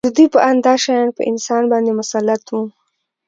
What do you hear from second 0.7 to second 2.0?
شیان په انسان باندې